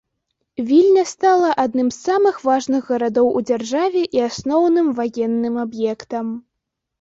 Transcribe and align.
Вільня 0.67 1.01
стала 1.09 1.49
адным 1.63 1.91
з 1.95 1.99
самых 2.07 2.39
важных 2.47 2.89
гарадоў 2.93 3.27
у 3.41 3.43
дзяржаве 3.51 4.01
і 4.19 4.25
асноўным 4.29 4.87
ваенным 5.03 5.55
аб'ектам. 5.67 6.35